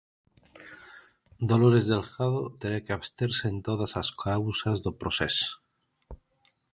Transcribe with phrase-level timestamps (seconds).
[1.49, 5.37] Dolores Delgado terá que absterse en todas as causas do Procés.